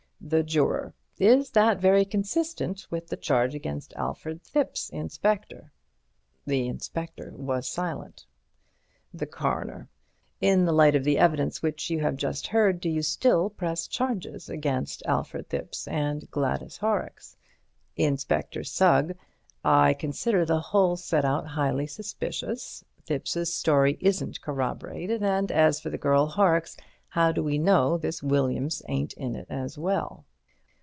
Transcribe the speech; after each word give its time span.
The 0.23 0.43
Juror: 0.43 0.93
Is 1.17 1.49
that 1.49 1.79
very 1.81 2.05
consistent 2.05 2.85
with 2.91 3.07
the 3.07 3.17
charge 3.17 3.55
against 3.55 3.91
Alfred 3.95 4.43
Thipps, 4.43 4.89
Inspector? 4.91 5.71
The 6.45 6.67
Inspector 6.67 7.33
was 7.35 7.67
silent. 7.67 8.27
The 9.13 9.25
Coroner: 9.25 9.89
In 10.39 10.65
the 10.65 10.71
light 10.71 10.95
of 10.95 11.03
the 11.03 11.17
evidence 11.17 11.63
which 11.63 11.89
you 11.89 12.01
have 12.01 12.17
just 12.17 12.47
heard, 12.47 12.79
do 12.79 12.87
you 12.87 13.01
still 13.01 13.49
press 13.49 13.87
the 13.87 13.91
charge 13.93 14.27
against 14.47 15.01
Alfred 15.07 15.49
Thipps 15.49 15.87
and 15.87 16.29
Gladys 16.29 16.77
Horrocks? 16.77 17.35
Inspector 17.97 18.63
Sugg: 18.63 19.17
I 19.65 19.93
consider 19.95 20.45
the 20.45 20.61
whole 20.61 20.95
set 20.97 21.25
out 21.25 21.47
highly 21.47 21.87
suspicious. 21.87 22.85
Thipps's 23.07 23.51
story 23.51 23.97
isn't 23.99 24.39
corroborated, 24.39 25.23
and 25.23 25.51
as 25.51 25.81
for 25.81 25.89
the 25.89 25.97
girl 25.97 26.27
Horrocks, 26.27 26.77
how 27.15 27.29
do 27.33 27.43
we 27.43 27.57
know 27.57 27.97
this 27.97 28.23
Williams 28.23 28.81
ain't 28.87 29.11
in 29.15 29.35
it 29.35 29.45
as 29.49 29.77
well? 29.77 30.25